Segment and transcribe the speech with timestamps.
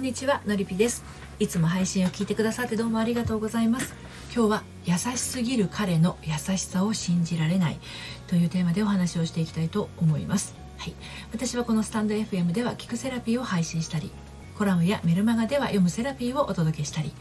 [0.00, 1.04] んにちはのりぴです。
[1.38, 3.94] いつも配信を聞いてくださってどうもありがとうございます。
[4.34, 7.78] 今日は優しすぎる彼の優しさを信じられない
[8.26, 10.54] というテーマでお話をしていきたいと思います。
[10.78, 10.94] はい、
[11.32, 14.10] 私はこのスタンド FM では聞くセラピーを配信したり
[14.56, 17.12] コラムやメルマガでは読むセラピーをお届けしたり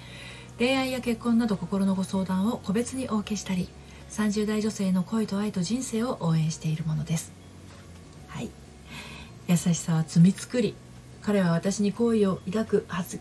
[0.58, 3.68] 恋愛や結婚など心のご相談を個別にお受けしたり
[4.12, 7.34] 30代女性の恋と愛と人生を応援しているものです。
[8.30, 8.50] はい。
[9.50, 10.76] 優しさは罪作り。
[11.22, 13.20] 彼は私に好意を抱く発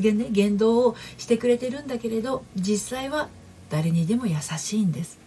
[0.00, 3.28] 言ね言動をしてくれてるんだけれど実際は
[3.70, 5.18] 誰にでも優しいんです。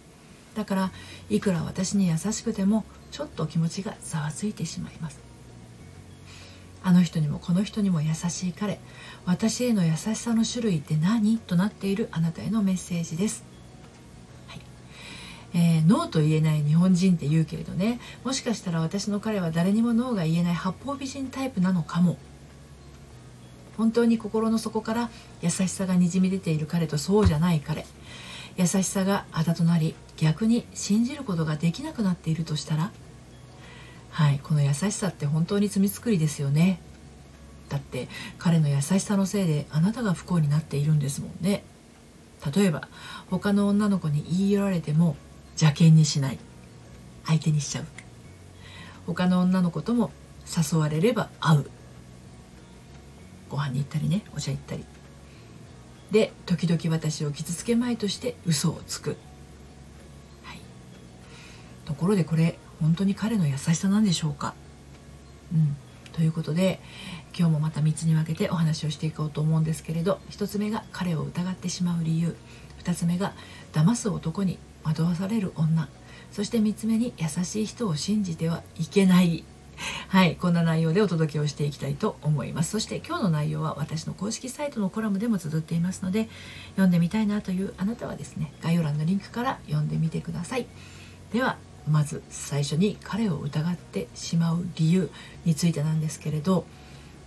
[0.54, 0.90] だから
[1.30, 5.20] いくら私に優しくてもちょっと気持ちがざわついてしまいます。
[6.82, 8.80] あの人にもこの人にも優しい彼。
[9.24, 11.38] 私への優しさの種類って何？
[11.38, 13.44] となっているあなたへのメッセージです、
[15.54, 22.18] えー、ノーと言えない日本人って言うけれどねもしかしたら私の彼は誰にもノーが言えない八方美人タイプなのかも。
[23.76, 27.86] 本当に心の底から優しさがにじみ出ている彼とそうじゃない彼。
[28.56, 32.90] 優しさがあだとなり逆に信じることができなくなっているとしたら。
[34.10, 36.80] はいこの優しさって本当に罪作りですよね。
[37.68, 38.08] だって
[38.38, 41.62] 彼の優しさのせいであなたが不幸になっているんですもんね。
[42.54, 42.88] 例えば
[43.30, 45.16] 他の女の子に言い寄られても
[45.60, 46.38] 邪険にしない。
[47.26, 47.84] 相手にしちゃう。
[49.06, 50.10] 他の女の子とも
[50.46, 51.70] 誘われれば会う。
[53.48, 54.84] ご飯に行ったりねお茶行ったり。
[56.10, 59.16] で時々私を傷つけまいとして嘘をつく、
[60.42, 60.58] はい、
[61.84, 64.54] ところでこれ本当に彼の優しさなんでしょうか、
[65.52, 65.76] うん、
[66.12, 66.80] ということで
[67.38, 72.34] 今日もまた3つに分けてお話をしていこうと思うんですけれど1つ目が彼を疑ってしまう理由。
[72.84, 73.34] 2つ目が
[73.72, 75.88] 騙す男に惑わされる女
[76.30, 79.44] そして3つ目に優しい人を信じてはいけない
[80.08, 82.70] はい、こんな内容でお届けをしていきたいと思います。
[82.70, 86.28] そして今日の内容は私の公式サイトのコラムでも綴っていますので、
[86.70, 90.66] 読んでみたいなというあなたはですね、概要欄のリンクから読んでみてください。
[91.32, 91.58] では、
[91.88, 95.10] まず最初に彼を疑ってしまう理由
[95.44, 96.64] についてなんですけれど、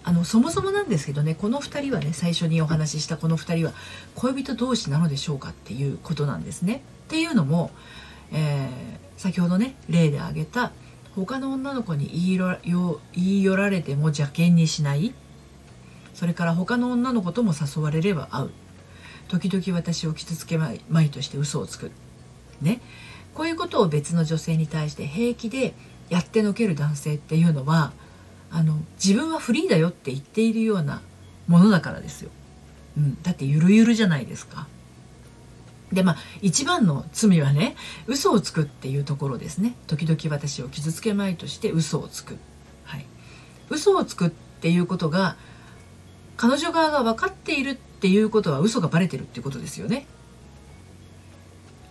[0.04, 3.74] あのそもそもなんですけどねこの2人はね最初にお話ししたこの2人は
[4.16, 6.82] 恋人同士なのでしょうかっていうことなんですね。
[7.12, 7.72] っていうのも、
[8.32, 8.70] えー、
[9.18, 10.72] 先ほどね例で挙げた
[11.14, 12.58] 他の女の子に言いよ
[13.12, 15.14] 言い寄られても邪険にしない。
[16.14, 18.50] それから他の女の子とも誘われれば会う。
[19.28, 21.92] 時々私を傷つけまいまいとして嘘をつく。
[22.62, 22.80] ね。
[23.34, 25.74] こういうことを別の女性に対して平気で
[26.08, 27.92] やってのける男性っていうのは
[28.50, 31.02] あの自分はフリーだよって言っているような
[31.48, 32.30] ものだからですよ、
[32.98, 34.68] うん、だってゆるゆるじゃないですか。
[35.92, 37.76] でまあ一番の罪はね
[38.08, 39.76] 嘘をつくっていうところですね。
[39.88, 42.38] 時々私を傷つけまいとして嘘をつく、
[42.86, 43.06] はい、
[43.70, 45.36] 嘘をつくっていうことが
[46.38, 50.06] 彼女側が分かっているっていうことは嘘がバレてるっていうことですよね。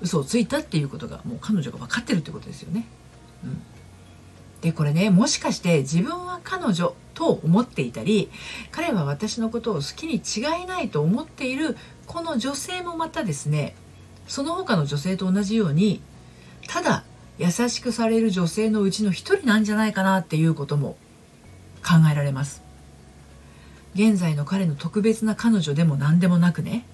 [0.00, 2.86] 嘘をついたっていうことがもう彼女が分かってるってことですよね、
[3.44, 3.62] うん、
[4.60, 8.30] でこれねもしかして自分は彼女と思っていたり
[8.70, 13.74] 彼は私のことを好きに違いないと思っているこの女性もまたですね
[14.30, 16.00] その他の女性と同じように
[16.68, 17.02] ただ
[17.36, 20.96] 優しくされる女性のうちの一人なんじゃないかなっていうことも
[21.82, 22.62] 考えられます。
[23.96, 26.86] 現在の彼の特別な彼女でも何でもなくね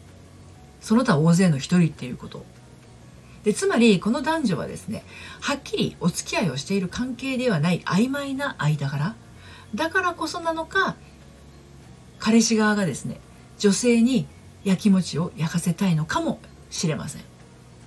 [0.80, 2.46] その他大勢の一人っていうこと。
[3.44, 5.04] でつまりこの男女はですね
[5.42, 9.14] はっきりお付き合いをしている関係ではない曖昧な間柄。
[9.74, 10.96] だからこそなのか
[12.18, 13.20] 彼氏側がですね
[13.58, 14.26] 女性に
[14.64, 16.40] やきもちを焼かせたいのかも
[16.76, 17.22] しれません。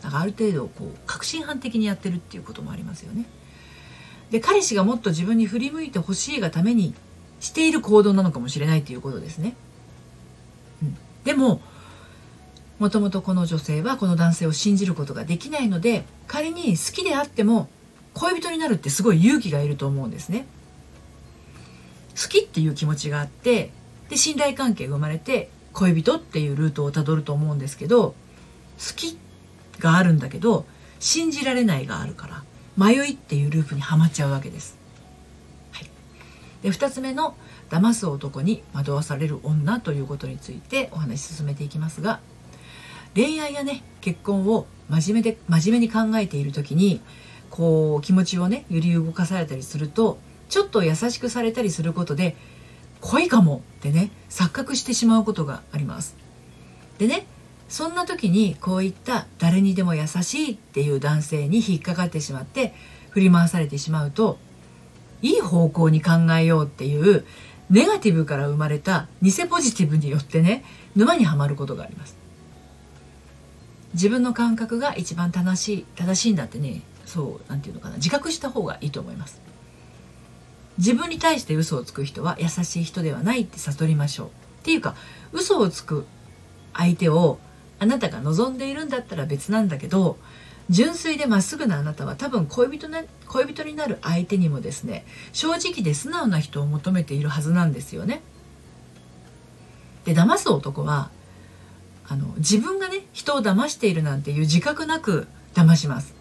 [0.01, 3.25] だからある程度こう確信犯的にやってるっていうこともありますよね。
[4.31, 6.93] で彼氏がもっと自分に振り向いてほしいがために
[7.39, 9.55] している行動なのかもしれないっていうことですね、
[10.83, 11.61] うん、でも
[12.77, 17.69] もともとこの女性はこの男性を信じることができないので仮に好きであっても
[18.13, 20.45] 恋人になるってすごい勇気がいると思うんですね。
[22.21, 23.71] 好きっていう気持ちがあって
[24.09, 28.13] で信頼関係が生まれて恋人っていうルートをたどると思うんですけど
[28.79, 29.17] 好き
[29.79, 30.65] があるんだけど
[30.99, 32.43] 信じられないがあるから
[32.77, 34.77] 迷いっていうループにはまっちゃうわけです。
[35.71, 35.89] はい、
[36.61, 37.35] で2つ目の
[37.69, 42.19] 騙す男に惑わされる女ということについてお話し進めていきますが
[43.15, 47.01] 恋愛やね結婚を真面目で真面目に考えている時に
[47.49, 52.35] こう気持ちをね揺り動かされたりするとちょっと優しくされたりすることで
[53.01, 56.15] 恋かもってね錯覚してしまうことがあります。
[56.97, 57.25] でね
[57.69, 62.73] そんな時にこういった誰にでも優しいっていう男性に引っかかってしまって
[63.11, 64.39] 振り回されてしまうと
[65.21, 67.25] いい方向に考えようっていう
[67.69, 70.63] ネガティブから生まれた偽ポジティブによってね
[70.95, 72.17] 沼にはまることがあります。
[73.93, 79.41] 自分の感覚が一番正しい正しいんだってねそうなんていうのかな自覚した方がいいと思います。
[80.79, 84.27] 自分に対して嘘をつく人は優しい人ではないって悟りましょう。
[84.27, 84.31] っ
[84.63, 84.95] ていうか
[85.31, 86.05] 嘘をつく
[86.73, 87.37] 相手を
[87.79, 90.17] あなたが望んでいるんだったら別なんだけど
[90.69, 98.21] 純粋でまっすぐなあなたは多分恋人な恋人になる相手にもですね正直で素直な人を求めているはずなんですよね。
[100.05, 101.09] で騙す男は
[102.07, 106.13] あの自分がね人を騙しているなんていう自覚なく騙します。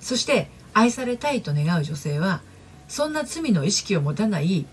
[0.00, 2.42] そして愛されたいと願う女性は
[2.88, 4.66] そんな罪の意識を持たない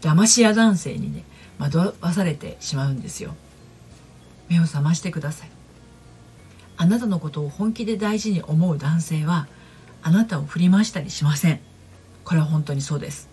[0.00, 1.24] 騙し屋男性にね
[1.58, 3.34] 惑わされてしまうんですよ。
[4.48, 5.50] 目を覚ましてください。
[6.76, 9.46] あなたのことを本気で大事に思う男性は
[10.02, 11.60] あなたを振り回したりしません。
[12.24, 13.28] これは本当にそうです、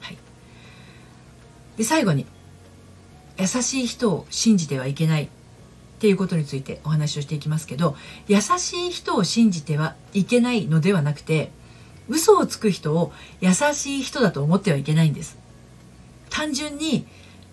[0.00, 0.16] はい、
[1.76, 2.24] で最後に
[3.38, 5.24] 優しい人を信じてはいけない。
[5.24, 5.28] っ
[6.00, 7.94] ていうことについてお話をしていきますけど
[8.26, 11.50] 優しい人を信じてはいけないのではなくて
[12.08, 13.12] 嘘をつく人を
[13.42, 15.38] 優しい人だと思ってはいけないんです。
[16.30, 17.06] 単純に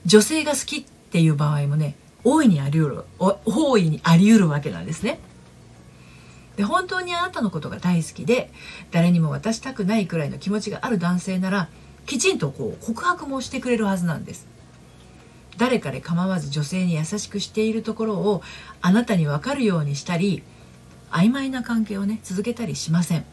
[0.05, 1.97] 女性が好きっていう場合もね
[2.29, 3.03] 大いにあり得る
[3.45, 5.19] 大いにあり得るわけなんですね。
[6.57, 8.51] で本当にあなたのことが大好きで
[8.91, 11.69] 誰にも渡したくないくらいの気持ちがある男性なら
[12.05, 14.45] きちんとこう告白もしてくれるはずなんです。
[15.55, 18.43] 誰かで構わず女性に優しくしているところを
[18.81, 20.43] あなたに分かるようにしたり
[21.09, 23.25] 曖昧な関係をね続けたりしません。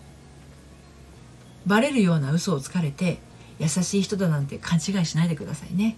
[1.67, 3.19] バレるような嘘をつかれて
[3.58, 5.96] 優しい人だなんて勘違いしないでくださいね。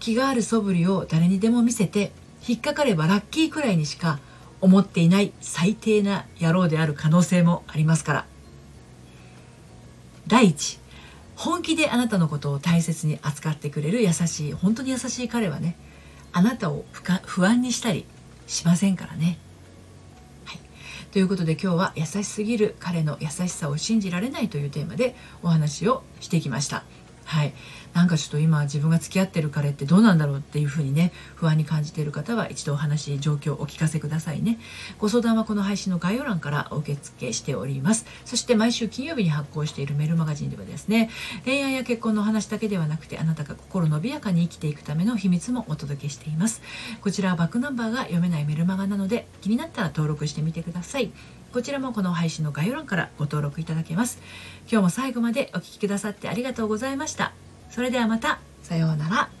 [0.00, 2.10] 気がある素振りを誰にでも見せて
[2.46, 4.18] 引っかかればラッキーくらいにしか
[4.60, 8.26] 思っていない最低な野郎である可能性もありますから
[10.26, 10.78] 第一
[11.36, 15.76] 本気であなたのことを大切に扱ってくれる優しい本当に優しい彼はね
[16.32, 16.84] あなたを
[17.24, 18.04] 不安にしたり
[18.46, 19.38] しませんからね。
[20.44, 20.60] はい、
[21.12, 26.84] ということで今日は優しすぎる彼の優しさを信じられないというテーマでお話をしてきました。
[27.30, 27.54] はい、
[27.94, 34.58] なんかちょっと今自分が付き合ってる彼ってどうなんだろうっていうふうにね不安に感じている方は一度お話状況をお聞かせくださいね。
[34.98, 38.04] ご相談はこの配信の概要欄からお受け付けしております。
[38.24, 41.08] そして毎週金曜日に発行しているメールマガジンではですね
[41.44, 46.62] 恋愛や結婚の話だけではなくてあなたが心伸びやかに生きていくための秘密もお届けしています。
[47.00, 51.12] こちらはバックナンバーが読めないメルマガなので気になったら登録してみてください。
[51.52, 54.20] こちらもこの配信の概要欄からご登録いただけます。
[54.70, 57.19] 今日も最後までお聴きくださってありがとうございました。
[57.70, 58.40] それではまた。
[58.62, 59.39] さようなら。